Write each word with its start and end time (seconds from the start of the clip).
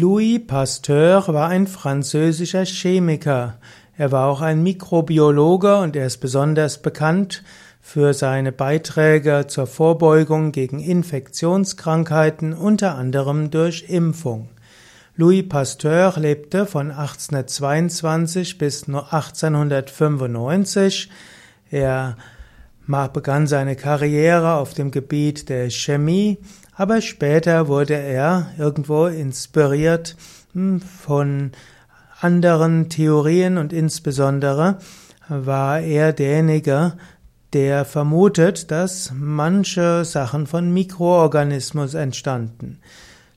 Louis 0.00 0.38
Pasteur 0.38 1.26
war 1.26 1.48
ein 1.48 1.66
französischer 1.66 2.64
Chemiker. 2.64 3.58
Er 3.96 4.12
war 4.12 4.28
auch 4.28 4.40
ein 4.40 4.62
Mikrobiologe 4.62 5.76
und 5.78 5.96
er 5.96 6.06
ist 6.06 6.18
besonders 6.18 6.80
bekannt 6.80 7.42
für 7.80 8.14
seine 8.14 8.52
Beiträge 8.52 9.46
zur 9.48 9.66
Vorbeugung 9.66 10.52
gegen 10.52 10.78
Infektionskrankheiten, 10.78 12.52
unter 12.52 12.94
anderem 12.94 13.50
durch 13.50 13.86
Impfung. 13.88 14.50
Louis 15.16 15.48
Pasteur 15.48 16.14
lebte 16.16 16.64
von 16.64 16.92
1822 16.92 18.56
bis 18.56 18.88
1895. 18.88 21.10
Er 21.72 22.16
begann 23.12 23.46
seine 23.46 23.76
Karriere 23.76 24.54
auf 24.54 24.74
dem 24.74 24.90
Gebiet 24.90 25.48
der 25.48 25.70
Chemie, 25.70 26.38
aber 26.74 27.00
später 27.00 27.68
wurde 27.68 27.94
er 27.94 28.50
irgendwo 28.58 29.06
inspiriert 29.06 30.16
hm, 30.54 30.80
von 30.80 31.52
anderen 32.20 32.88
Theorien 32.88 33.58
und 33.58 33.72
insbesondere 33.72 34.78
war 35.28 35.80
er 35.80 36.12
derjenige, 36.12 36.94
der 37.52 37.84
vermutet, 37.84 38.70
dass 38.70 39.12
manche 39.14 40.04
Sachen 40.04 40.46
von 40.46 40.72
Mikroorganismus 40.72 41.94
entstanden. 41.94 42.80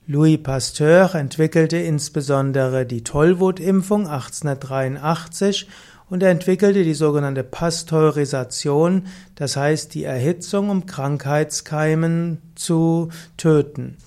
Louis 0.08 0.42
Pasteur 0.42 1.14
entwickelte 1.14 1.78
insbesondere 1.78 2.88
die 2.88 3.04
Tollwutimpfung 3.04 4.08
1883 4.08 5.68
und 6.10 6.24
er 6.24 6.32
entwickelte 6.32 6.84
die 6.84 6.96
sogenannte 6.96 7.44
Pasteurisation, 7.44 9.06
das 9.36 9.56
heißt 9.56 9.94
die 9.94 10.04
Erhitzung, 10.04 10.72
um 10.72 10.88
Krankheitskeimen 10.88 12.42
zu 12.56 13.10
töten. 13.38 13.98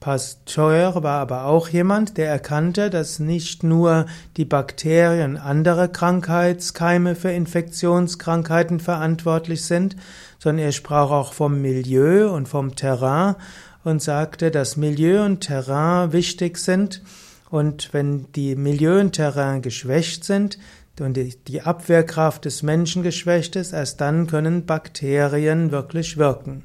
Pasteur 0.00 1.02
war 1.02 1.18
aber 1.18 1.46
auch 1.46 1.68
jemand, 1.68 2.18
der 2.18 2.28
erkannte, 2.28 2.90
dass 2.90 3.18
nicht 3.18 3.64
nur 3.64 4.04
die 4.36 4.44
Bakterien 4.44 5.38
andere 5.38 5.88
Krankheitskeime 5.88 7.14
für 7.14 7.32
Infektionskrankheiten 7.32 8.80
verantwortlich 8.80 9.64
sind, 9.64 9.96
sondern 10.38 10.66
er 10.66 10.72
sprach 10.72 11.10
auch 11.10 11.32
vom 11.32 11.62
Milieu 11.62 12.30
und 12.30 12.48
vom 12.48 12.76
Terrain 12.76 13.34
und 13.88 14.02
sagte, 14.02 14.50
dass 14.50 14.76
Milieu 14.76 15.24
und 15.24 15.40
Terrain 15.40 16.12
wichtig 16.12 16.58
sind 16.58 17.02
und 17.50 17.92
wenn 17.92 18.30
die 18.32 18.54
Milieu 18.54 19.00
und 19.00 19.12
Terrain 19.12 19.62
geschwächt 19.62 20.24
sind, 20.24 20.58
und 21.00 21.16
die 21.16 21.62
Abwehrkraft 21.62 22.44
des 22.44 22.64
Menschen 22.64 23.04
geschwächt 23.04 23.54
ist, 23.54 23.72
erst 23.72 24.00
dann 24.00 24.26
können 24.26 24.66
Bakterien 24.66 25.70
wirklich 25.70 26.16
wirken. 26.16 26.64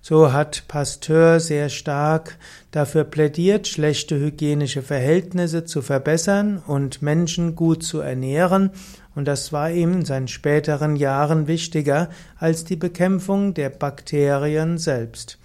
So 0.00 0.32
hat 0.32 0.68
Pasteur 0.68 1.40
sehr 1.40 1.68
stark 1.68 2.38
dafür 2.70 3.02
plädiert, 3.02 3.66
schlechte 3.66 4.16
hygienische 4.16 4.82
Verhältnisse 4.82 5.64
zu 5.64 5.82
verbessern 5.82 6.62
und 6.64 7.02
Menschen 7.02 7.56
gut 7.56 7.82
zu 7.82 7.98
ernähren, 7.98 8.70
und 9.16 9.26
das 9.26 9.52
war 9.52 9.70
ihm 9.70 9.94
in 9.94 10.04
seinen 10.04 10.28
späteren 10.28 10.94
Jahren 10.94 11.48
wichtiger 11.48 12.10
als 12.38 12.64
die 12.64 12.76
Bekämpfung 12.76 13.52
der 13.52 13.70
Bakterien 13.70 14.78
selbst. 14.78 15.38